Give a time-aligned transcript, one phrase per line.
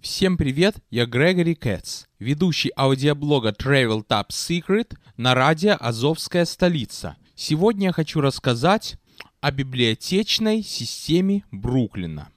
[0.00, 7.16] Всем привет, я Грегори Кэтс, ведущий аудиоблога Travel Top Secret на радио «Азовская столица».
[7.34, 8.98] Сегодня я хочу рассказать
[9.40, 12.28] о библиотечной системе Бруклина.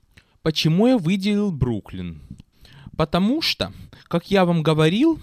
[0.42, 2.22] Почему я выделил Бруклин?
[2.98, 3.72] Потому что,
[4.06, 5.20] как я вам говорил,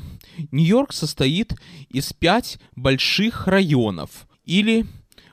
[0.53, 1.55] Нью-Йорк состоит
[1.89, 4.87] из пять больших районов, или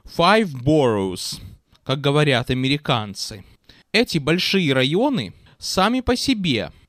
[0.06, 1.40] five boroughs,
[1.84, 3.44] как говорят американцы.
[3.92, 6.72] Эти большие районы сами по себе–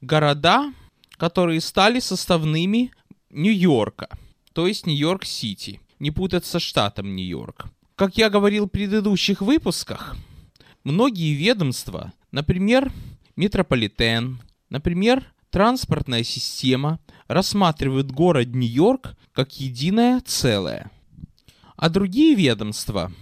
[0.00, 0.72] города,
[1.16, 2.92] которые стали составными
[3.30, 4.08] Нью-Йорка,
[4.52, 5.80] то есть Нью-Йорк-Сити.
[5.98, 7.66] Не путать со штатом Нью-Йорк.
[7.94, 10.14] Как я говорил в предыдущих выпусках,
[10.84, 12.92] многие ведомства, например,
[13.34, 20.90] метрополитен, например, транспортная система, рассматривают город Нью-Йорк как единое целое.
[21.76, 23.12] А другие ведомства,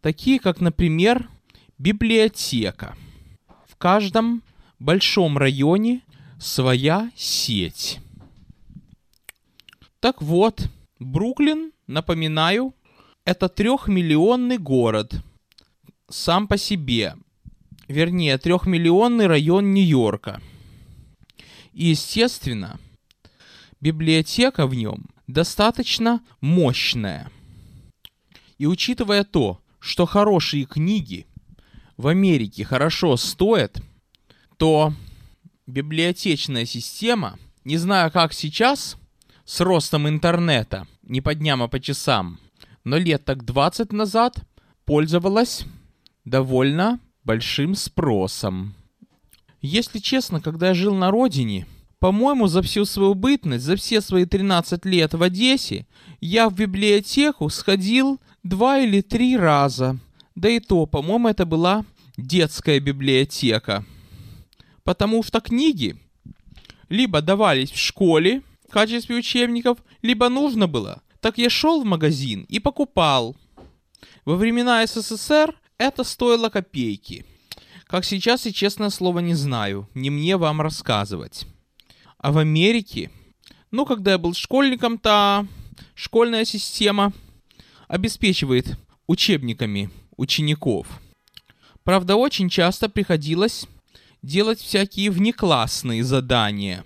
[0.00, 1.28] такие как, например,
[1.76, 2.96] библиотека,
[3.68, 4.42] в каждом
[4.82, 6.02] большом районе
[6.38, 8.00] своя сеть.
[10.00, 12.74] Так вот, Бруклин, напоминаю,
[13.24, 15.22] это трехмиллионный город
[16.10, 17.14] сам по себе.
[17.86, 20.40] Вернее, трехмиллионный район Нью-Йорка.
[21.72, 22.80] И, естественно,
[23.80, 27.30] библиотека в нем достаточно мощная.
[28.58, 31.26] И учитывая то, что хорошие книги
[31.96, 33.80] в Америке хорошо стоят–
[34.62, 34.94] то
[35.66, 38.96] библиотечная система, не знаю как сейчас,
[39.44, 42.38] с ростом интернета, не по дням, а по часам,
[42.84, 44.36] но лет так 20 назад
[44.84, 45.64] пользовалась
[46.24, 48.76] довольно большим спросом.
[49.60, 51.66] Если честно, когда я жил на родине,
[51.98, 55.88] по-моему, за всю свою бытность, за все свои 13 лет в Одессе,
[56.20, 59.98] я в библиотеку сходил два или три раза.
[60.36, 61.84] Да и то, по-моему, это была
[62.16, 63.84] детская библиотека
[64.84, 65.96] потому что книги
[66.88, 71.02] либо давались в школе в качестве учебников, либо нужно было.
[71.20, 73.36] Так я шел в магазин и покупал.
[74.24, 77.24] Во времена СССР это стоило копейки.
[77.86, 79.88] Как сейчас, и честное слово, не знаю.
[79.94, 81.46] Не мне вам рассказывать.
[82.18, 83.10] А в Америке,
[83.70, 85.46] ну, когда я был школьником-то,
[85.94, 87.12] школьная система
[87.88, 90.86] обеспечивает учебниками учеников.
[91.84, 93.66] Правда, очень часто приходилось
[94.22, 96.84] делать всякие внеклассные задания.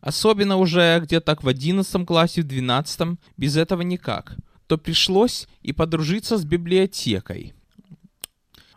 [0.00, 4.36] Особенно уже где-то в 11 классе, в 12, без этого никак.
[4.66, 7.54] То пришлось и подружиться с библиотекой.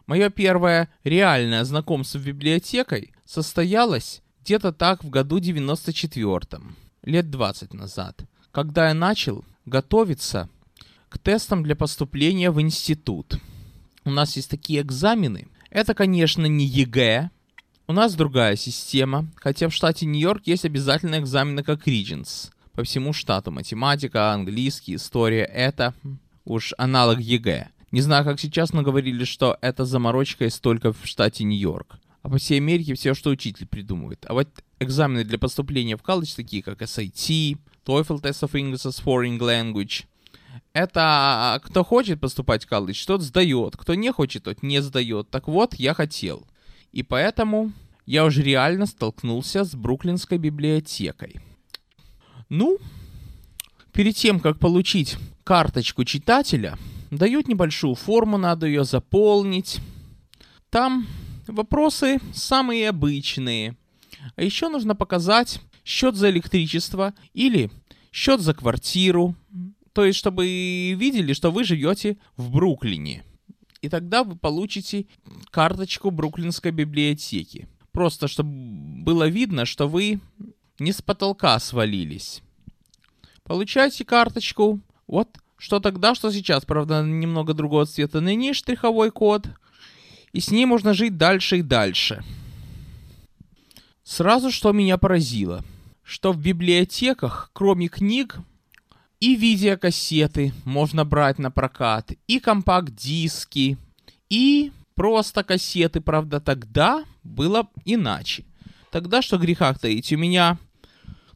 [0.07, 8.25] Мое первое реальное знакомство с библиотекой состоялось где-то так в году 94-м, лет 20 назад,
[8.51, 10.49] когда я начал готовиться
[11.09, 13.37] к тестам для поступления в институт.
[14.03, 15.47] У нас есть такие экзамены.
[15.69, 17.29] Это, конечно, не ЕГЭ,
[17.87, 22.51] у нас другая система, хотя в штате Нью-Йорк есть обязательные экзамены как Regents.
[22.73, 25.93] По всему штату математика, английский, история— это
[26.45, 27.69] уж аналог ЕГЭ.
[27.91, 31.99] Не знаю, как сейчас, но говорили, что это заморочка есть только в штате Нью-Йорк.
[32.21, 34.25] А по всей Америке все, что учитель придумывает.
[34.27, 34.47] А вот
[34.79, 40.05] экзамены для поступления в колледж, такие как SAT, TOEFL Test of English as Foreign Language,
[40.73, 43.75] это кто хочет поступать в колледж, тот сдает.
[43.75, 45.29] Кто не хочет, тот не сдает.
[45.29, 46.47] Так вот, я хотел.
[46.91, 47.71] И поэтому
[48.05, 51.39] я уже реально столкнулся с Бруклинской библиотекой.
[52.49, 52.77] Ну,
[53.93, 56.77] перед тем, как получить карточку читателя,
[57.09, 59.79] дают небольшую форму, надо ее заполнить.
[60.69, 61.07] Там
[61.47, 63.77] вопросы самые обычные.
[64.35, 67.71] А еще нужно показать счет за электричество или
[68.11, 69.35] счет за квартиру.
[69.93, 70.45] То есть, чтобы
[70.97, 73.23] видели, что вы живете в Бруклине
[73.81, 75.07] и тогда вы получите
[75.49, 77.67] карточку Бруклинской библиотеки.
[77.91, 80.19] Просто, чтобы было видно, что вы
[80.79, 82.41] не с потолка свалились.
[83.43, 84.79] Получаете карточку.
[85.07, 86.63] Вот, что тогда, что сейчас.
[86.63, 88.21] Правда, немного другого цвета.
[88.21, 89.47] На ней штриховой код.
[90.31, 92.23] И с ней можно жить дальше и дальше.
[94.03, 95.63] Сразу что меня поразило.
[96.03, 98.39] Что в библиотеках, кроме книг,
[99.21, 103.77] и видеокассеты можно брать на прокат, и компакт-диски,
[104.29, 108.43] и просто кассеты, правда, тогда было иначе.
[108.91, 110.57] Тогда, что греха таить, у меня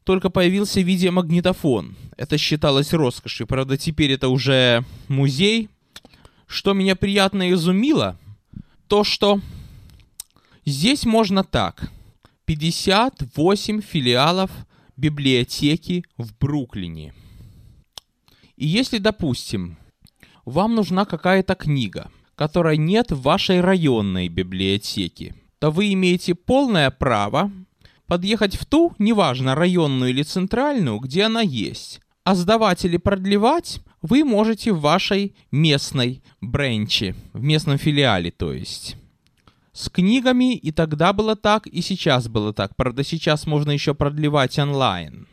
[0.03, 1.95] только появился видеомагнитофон.
[2.17, 5.69] Это считалось роскошью, правда, теперь это уже музей.
[6.47, 8.17] Что меня приятно изумило,
[8.87, 9.41] то, что
[10.65, 11.91] здесь можно так.
[12.45, 14.51] 58 филиалов
[14.95, 17.13] библиотеки в Бруклине–
[18.57, 19.77] и если, допустим,
[20.45, 27.51] вам нужна какая-то книга, которой нет в вашей районной библиотеке, то вы имеете полное право
[28.07, 32.01] подъехать в ту, неважно, районную или центральную, где она есть.
[32.23, 38.95] А сдавать или продлевать вы можете в вашей местной бренче, в местном филиале, то есть.
[39.73, 42.75] С книгами и тогда было так, и сейчас было так.
[42.75, 45.27] Правда, сейчас можно еще продлевать онлайн.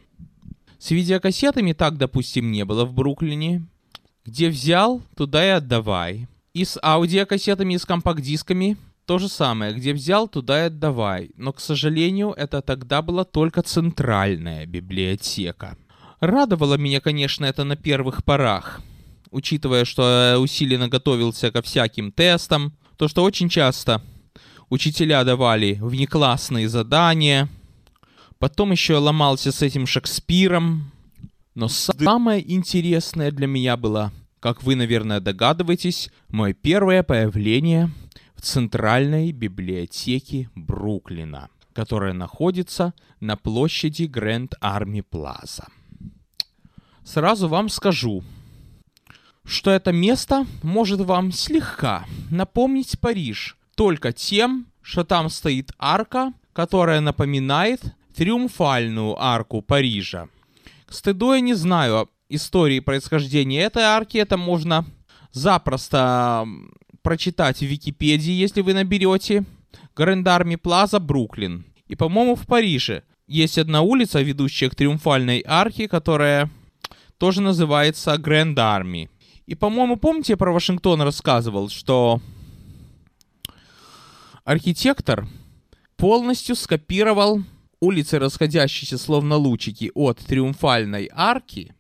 [0.83, 3.65] С видеокассетами так, допустим, не было в Бруклине.
[4.25, 6.27] Где взял, туда и отдавай.
[6.55, 8.77] И с аудиокассетами, и с компакт-дисками
[9.07, 9.75] то же самое.
[9.75, 11.31] Где взял, туда и отдавай.
[11.37, 15.77] Но, к сожалению, это тогда была только центральная библиотека.
[16.19, 18.81] Радовало меня, конечно, это на первых порах.
[19.31, 20.03] Учитывая, что
[20.33, 24.03] я усиленно готовился ко всяким тестам, то что очень часто
[24.69, 27.49] учителя давали внеклассные задания—
[28.43, 30.91] Потом еще ломался с этим Шекспиром.
[31.55, 34.11] Но самое интересное для меня было,
[34.41, 37.93] как вы, наверное, догадываетесь, мое первое появление
[38.35, 45.69] в Центральной библиотеке Бруклина, которая находится на площади Грэнд Арми Плаза.
[47.05, 48.25] Сразу вам скажу,
[49.45, 57.01] что это место может вам слегка напомнить Париж, только тем, что там стоит арка, которая
[57.01, 60.29] напоминает триумфальную арку Парижа.
[60.87, 64.85] К стыду я не знаю истории происхождения этой арки, это можно
[65.33, 66.47] запросто
[67.03, 69.45] прочитать в Википедии, если вы наберете
[69.97, 71.65] Грендарми Плаза, Бруклин.
[71.87, 76.51] И, по-моему, в Париже есть одна улица, ведущая к Триумфальной арке, которая
[77.19, 79.11] тоже называется Гранд Арми.
[79.47, 82.21] И, по-моему, помните, я про Вашингтон рассказывал, что
[84.45, 85.27] архитектор
[85.97, 87.43] полностью скопировал
[87.83, 91.75] улицы, расходящиеся словно лучики от Триумфальной арки,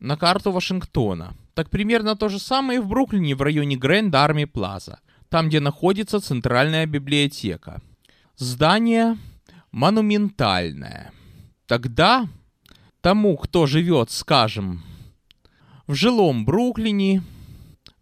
[0.00, 1.34] на карту Вашингтона.
[1.54, 4.98] Так примерно то же самое и в Бруклине в районе Грэнд Арми Плаза,
[5.28, 7.80] там, где находится Центральная библиотека.
[8.36, 9.16] Здание
[9.70, 11.12] монументальное.
[11.66, 12.28] Тогда
[13.00, 14.82] тому, кто живет, скажем,
[15.86, 17.22] в жилом Бруклине,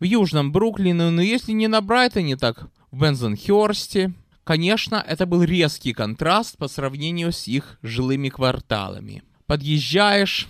[0.01, 4.15] в Южном Бруклине, но если не на Брайтоне, так в Бензенхерсте,
[4.45, 9.23] Конечно, это был резкий контраст по сравнению с их жилыми кварталами.
[9.47, 10.49] Подъезжаешь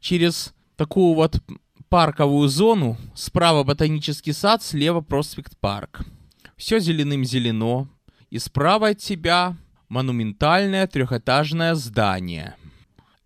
[0.00, 1.42] через такую вот
[1.88, 6.04] парковую зону, справа ботанический сад, слева проспект парк.
[6.56, 7.88] Все зеленым зелено,
[8.30, 9.56] и справа от тебя
[9.88, 12.54] монументальное трехэтажное здание.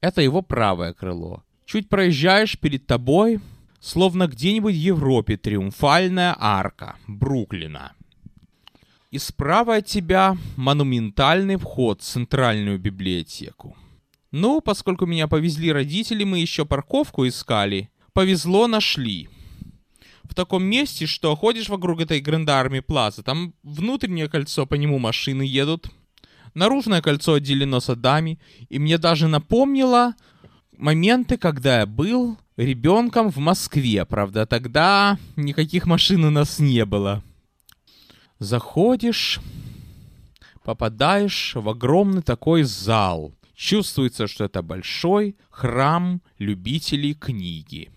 [0.01, 1.43] Это его правое крыло.
[1.67, 3.41] Чуть проезжаешь перед тобой,
[3.81, 7.93] словно где-нибудь в Европе, триумфальная арка Бруклина
[9.15, 13.77] и справа от тебя монументальный вход в центральную библиотеку.
[14.33, 17.91] Ну, поскольку меня повезли родители, мы еще парковку искали.
[18.13, 19.29] Повезло, нашли.
[20.25, 25.43] В таком месте, что ходишь вокруг этой Грандарми Плазы, там внутреннее кольцо, по нему машины
[25.43, 25.93] едут,
[26.55, 30.17] наружное кольцо отделено садами, и мне даже напомнило
[30.77, 34.05] моменты, когда я был ребенком в Москве.
[34.07, 37.23] Правда, тогда никаких машин у нас не было.
[38.39, 39.41] Заходишь,
[40.63, 43.35] попадаешь в огромный такой зал.
[43.55, 47.91] Чувствуется, что это большой храм любителей книги.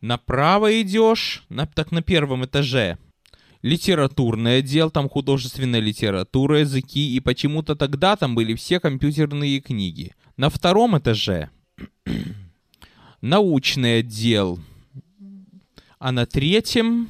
[0.00, 2.98] Направо идешь, на, так на первом этаже
[3.62, 10.14] литературный отдел, там художественная литература, языки, и почему-то тогда там были все компьютерные книги.
[10.36, 11.50] На втором этаже
[13.20, 14.58] научный отдел,
[15.98, 17.08] а на третьем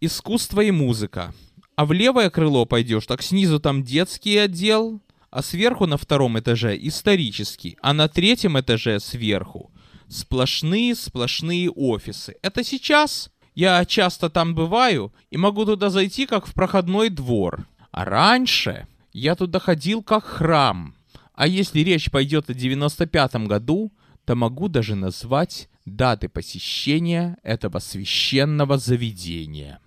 [0.00, 1.34] искусство и музыка.
[1.76, 5.00] А в левое крыло пойдешь, так снизу там детский отдел,
[5.30, 9.70] а сверху на втором этаже исторический, а на третьем этаже сверху
[10.08, 12.36] сплошные-сплошные офисы.
[12.42, 17.66] Это сейчас я часто там бываю и могу туда зайти как в проходной двор.
[17.90, 20.94] А раньше я туда ходил как храм.
[21.34, 23.92] А если речь пойдет о 95-м году,
[24.24, 29.80] то могу даже назвать даты посещения этого священного заведения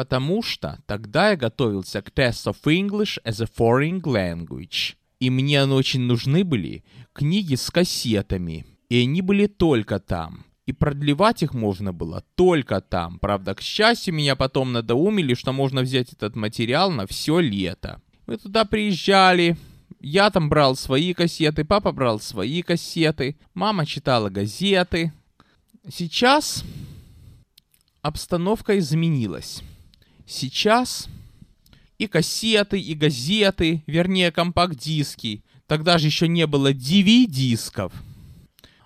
[0.00, 4.94] потому что тогда я готовился к Test of English as a Foreign Language.
[5.18, 8.64] И мне очень нужны были книги с кассетами.
[8.88, 10.46] И они были только там.
[10.64, 13.18] И продлевать их можно было только там.
[13.18, 18.00] Правда, к счастью, меня потом надоумили, что можно взять этот материал на все лето.
[18.26, 19.58] Мы туда приезжали,
[20.00, 25.12] я там брал свои кассеты, папа брал свои кассеты, мама читала газеты.
[25.90, 26.64] Сейчас
[28.00, 29.62] обстановка изменилась.
[30.30, 31.08] Сейчас
[31.98, 37.92] и кассеты, и газеты, вернее компакт-диски, тогда же еще не было DV-дисков,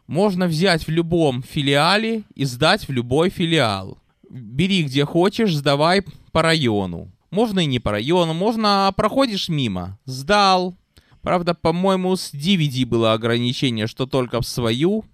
[0.06, 3.98] можно взять в любом филиале и сдать в любой филиал.
[4.30, 7.12] Бери где хочешь, сдавай по району.
[7.30, 10.74] Можно и не по району, можно проходишь мимо, сдал,
[11.20, 15.06] Правда, по-моему, с DVD было ограничение, что только в свою.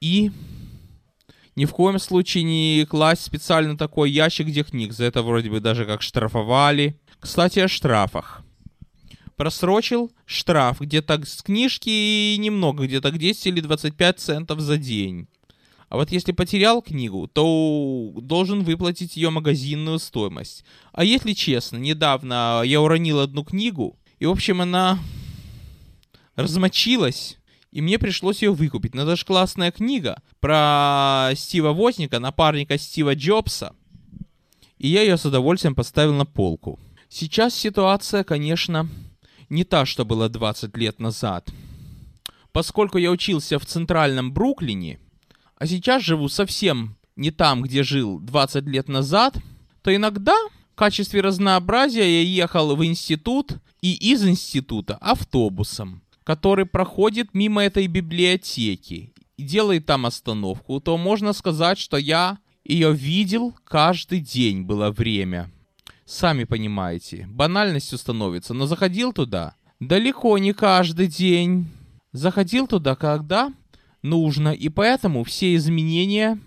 [0.00, 0.30] И
[1.56, 4.92] ни в коем случае не класть специально такой ящик, где книг.
[4.92, 6.98] За это вроде бы даже как штрафовали.
[7.20, 8.42] Кстати, о штрафах.
[9.36, 15.28] Просрочил штраф где-то с книжки немного, где-то 10 или 25 центов за день.
[15.88, 20.64] А вот если потерял книгу, то должен выплатить ее магазинную стоимость.
[20.92, 24.98] А если честно, недавно я уронил одну книгу, и, в общем, она
[26.34, 27.38] размочилась,
[27.74, 28.94] и мне пришлось ее выкупить.
[28.94, 33.74] Но это же классная книга про Стива Возника, напарника Стива Джобса.
[34.78, 36.78] И я ее с удовольствием поставил на полку.
[37.08, 38.88] Сейчас ситуация, конечно,
[39.48, 41.50] не та, что была 20 лет назад.
[42.52, 45.00] Поскольку я учился в центральном Бруклине,
[45.56, 49.36] а сейчас живу совсем не там, где жил 20 лет назад,
[49.82, 50.36] то иногда
[50.72, 57.86] в качестве разнообразия я ехал в институт и из института автобусом, который проходит мимо этой
[57.86, 64.90] библиотеки и делает там остановку, то можно сказать, что я ее видел каждый день было
[64.90, 65.50] время.
[66.06, 71.66] Сами понимаете, банальностью становится, но заходил туда далеко не каждый день.
[72.12, 73.52] Заходил туда, когда
[74.02, 76.38] нужно, и поэтому все изменения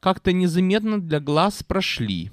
[0.00, 2.30] как-то незаметно для глаз прошли.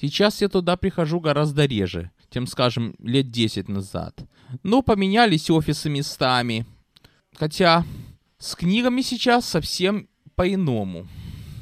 [0.00, 4.20] Сейчас я туда прихожу гораздо реже, чем, скажем, лет 10 назад.
[4.62, 6.66] Но поменялись офисы местами.
[7.34, 7.84] Хотя
[8.38, 11.06] с книгами сейчас совсем по-иному.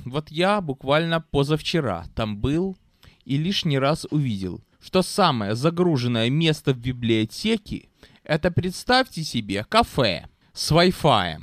[0.04, 2.76] Вот я буквально позавчера там был
[3.24, 7.88] и лишний раз увидел, что самое загруженное место в библиотеке–
[8.22, 11.38] это, представьте себе, кафе с Wi-Fi.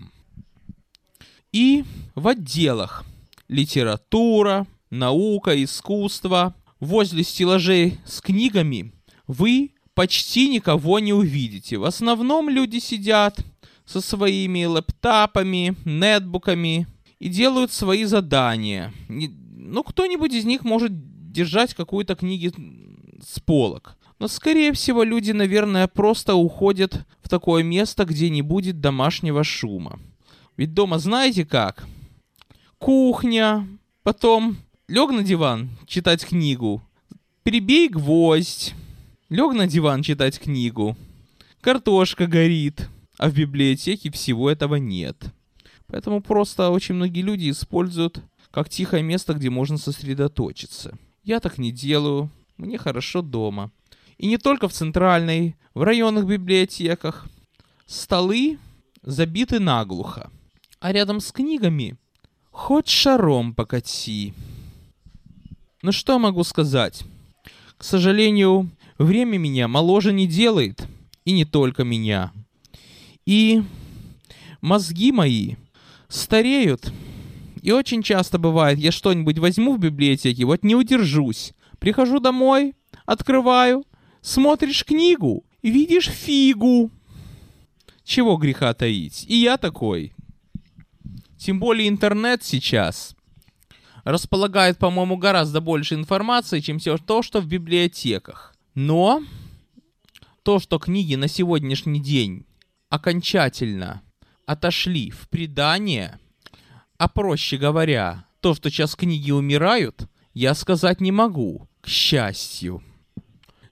[1.51, 1.85] И
[2.15, 3.05] в отделах
[3.47, 6.55] литература, наука, искусство.
[6.79, 8.91] Возле стеллажей с книгами
[9.27, 11.77] вы почти никого не увидите.
[11.77, 13.39] В основном люди сидят
[13.85, 16.88] со своими лэптопами, нетбуками
[17.19, 18.93] и делают свои задания.
[19.07, 20.91] Ну, кто-нибудь из них может
[21.31, 22.55] держать какую-то книгу
[23.21, 23.97] с полок.
[24.19, 30.00] Но, скорее всего, люди, наверное, просто уходят в такое место, где не будет домашнего шума.
[30.55, 31.85] Ведь дома знаете как?
[32.77, 33.67] Кухня,
[34.03, 34.57] потом
[34.88, 36.81] лег на диван читать книгу,
[37.43, 38.73] прибей гвоздь,
[39.34, 40.96] лег на диван читать книгу,
[41.62, 45.18] картошка горит, а в библиотеке всего этого нет.
[45.88, 48.22] Поэтому просто очень многие люди используют
[48.52, 50.98] как тихое место, где можно сосредоточиться.
[51.24, 53.72] Я так не делаю, мне хорошо дома.
[54.18, 57.25] И не только в центральной, в районных библиотеках.
[57.86, 58.60] Столы
[59.02, 60.30] забиты наглухо
[60.84, 61.96] а рядом с книгами
[62.52, 64.34] хоть шаром покати.
[65.82, 67.06] Ну что могу сказать?
[67.78, 70.88] К сожалению, время меня моложе не делает,
[71.25, 72.31] и не только меня.
[73.25, 73.63] И
[74.62, 75.55] мозги мои
[76.07, 76.91] стареют.
[77.62, 81.53] И очень часто бывает, я что-нибудь возьму в библиотеке, вот не удержусь.
[81.79, 83.85] Прихожу домой, открываю,
[84.21, 86.91] смотришь книгу, видишь фигу.
[88.03, 89.25] Чего греха таить?
[89.29, 90.13] И я такой.
[91.38, 93.15] Тем более интернет сейчас
[94.03, 98.52] располагает, по-моему, гораздо больше информации, чем все то, что в библиотеках.
[98.75, 99.22] Но
[100.44, 102.46] то, что книги на сегодняшний день
[102.89, 104.01] окончательно
[104.46, 106.20] отошли в предание,
[106.98, 112.84] а проще говоря, то, что сейчас книги умирают, я сказать не могу, к счастью.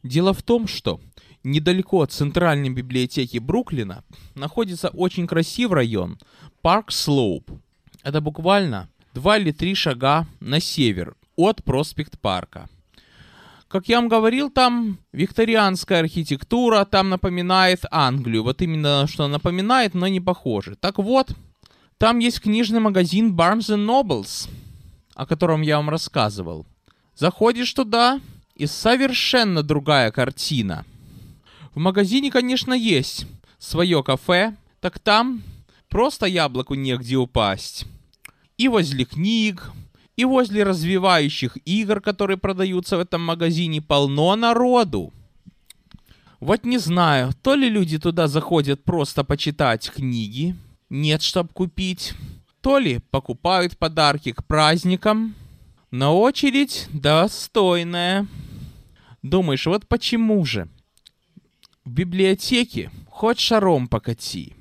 [0.03, 1.01] Дело в том, что
[1.43, 4.03] недалеко от центральной библиотеки Бруклина
[4.35, 6.19] находится очень красивый район
[6.61, 7.51] Парк Слоуп.
[8.03, 12.69] Это буквально два или три шага на север от проспект Парка.
[13.71, 18.43] Как я вам говорил, там викторианская архитектура, там напоминает Англию.
[18.43, 20.75] Вот именно что напоминает, но не похоже.
[20.75, 21.31] Так вот,
[21.97, 24.49] там есть книжный магазин Barnes Nobles,
[25.15, 26.65] о котором я вам рассказывал.
[27.15, 28.19] Заходишь туда,
[28.55, 30.85] и совершенно другая картина.
[31.73, 33.25] В магазине, конечно, есть
[33.57, 35.43] свое кафе, так там
[35.87, 37.85] просто яблоку негде упасть.
[38.57, 39.71] И возле книг,
[40.21, 45.11] и возле развивающих игр, которые продаются в этом магазине, полно народу.
[46.39, 50.55] Вот не знаю, то ли люди туда заходят просто почитать книги,
[50.91, 52.13] нет, чтоб купить,
[52.61, 55.33] то ли покупают подарки к праздникам,
[55.89, 58.27] но очередь достойная.
[59.23, 60.67] Думаешь, вот почему же?
[61.83, 64.53] В библиотеке хоть шаром покати,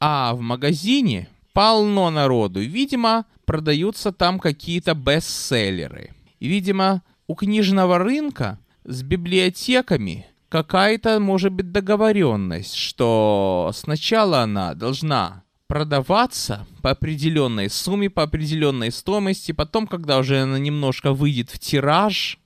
[0.00, 2.60] а в магазине полно народу.
[2.60, 6.10] Видимо, продаются там какие-то бестселлеры.
[6.40, 16.66] Видимо, у книжного рынка с библиотеками какая-то, может быть, договоренность, что сначала она должна продаваться
[16.82, 22.38] по определенной сумме, по определенной стоимости, потом, когда уже она немножко выйдет в тираж,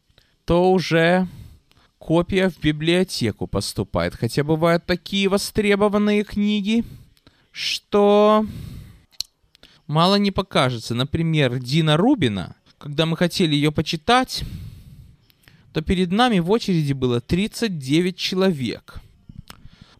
[0.44, 1.26] то уже
[1.98, 4.14] копия в библиотеку поступает.
[4.14, 6.84] Хотя бывают такие востребованные книги,
[7.50, 8.46] что
[9.88, 10.95] мало не покажется.
[10.95, 14.45] Например, Дина Рубина, когда мы хотели ее почитать,
[15.73, 19.00] то перед нами в очереди было 39 человек.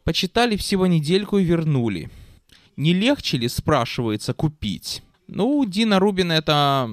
[0.04, 2.11] Почитали всего недельку и вернули.
[2.76, 5.02] Не легче ли, спрашивается, купить?
[5.26, 6.88] Ну, Дина Рубин это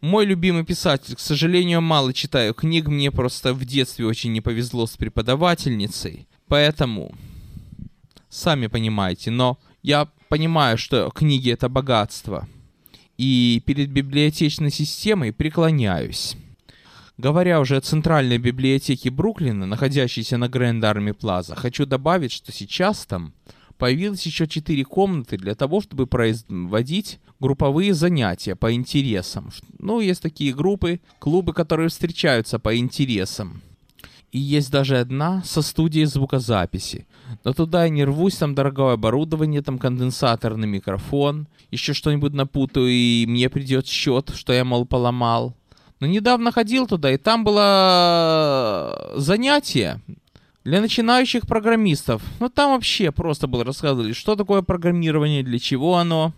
[0.00, 1.16] мой любимый писатель.
[1.16, 2.86] К сожалению, мало читаю книг.
[2.86, 6.28] Мне просто в детстве очень не повезло с преподавательницей.
[6.46, 7.12] Поэтому,
[8.28, 12.48] сами понимаете, но я понимаю, что книги это богатство.
[13.16, 16.36] И перед библиотечной системой преклоняюсь.
[17.18, 23.06] Говоря уже о центральной библиотеке Бруклина, находящейся на Грэнд Арми Плаза, хочу добавить, что сейчас
[23.06, 23.32] там
[23.78, 29.50] появилось еще четыре комнаты для того, чтобы производить групповые занятия по интересам.
[29.78, 33.62] Ну, есть такие группы, клубы, которые встречаются по интересам.
[34.32, 37.06] И есть даже одна со студией звукозаписи.
[37.44, 43.24] Но туда я не рвусь, там дорогое оборудование, там конденсаторный микрофон, еще что-нибудь напутаю, и
[43.26, 45.56] мне придет счет, что я, мол, поломал.
[46.00, 50.00] Но недавно ходил туда, и там было занятие
[50.64, 52.22] для начинающих программистов.
[52.40, 56.34] Ну, там вообще просто было рассказывали, что такое программирование, для чего оно.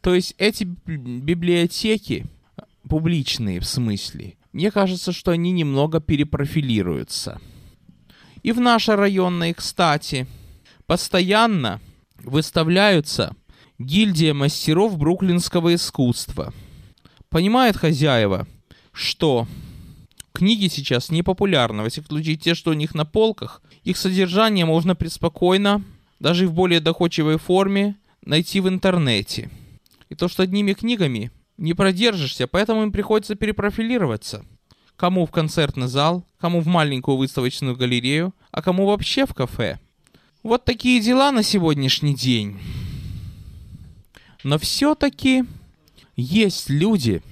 [0.00, 2.26] То есть эти библиотеки,
[2.88, 7.40] публичные в смысле, мне кажется, что они немного перепрофилируются.
[8.42, 10.26] И в нашей районной, кстати,
[10.86, 11.80] постоянно
[12.18, 13.34] выставляются
[13.78, 16.52] гильдия мастеров бруклинского искусства.
[17.28, 18.46] Понимает хозяева,
[18.92, 19.46] что
[20.32, 24.94] книги сейчас не популярны, во всяком те, что у них на полках, их содержание можно
[24.94, 25.82] преспокойно,
[26.20, 29.50] даже в более доходчивой форме, найти в интернете.
[30.08, 34.44] И то, что одними книгами не продержишься, поэтому им приходится перепрофилироваться.
[34.96, 39.78] Кому в концертный зал, кому в маленькую выставочную галерею, а кому вообще в кафе.
[40.42, 42.58] Вот такие дела на сегодняшний день.
[44.42, 45.44] Но все-таки
[46.16, 47.22] есть люди,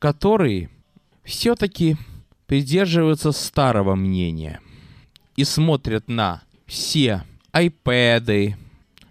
[0.00, 0.70] которые
[1.22, 1.96] все-таки
[2.48, 4.60] придерживаются старого мнения
[5.36, 8.56] и смотрят на все iPad,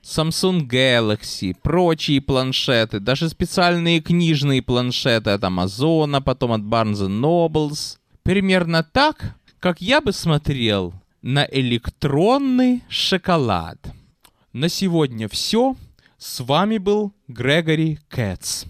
[0.08, 7.98] Samsung Galaxy, прочие планшеты, даже специальные книжные планшеты от Amazon, потом от Barnes Nobles.
[8.24, 13.80] Примерно так, как я бы смотрел на электронный шоколад.
[14.54, 15.76] На сегодня все.
[16.18, 18.64] С вами был Грегори Кэтс.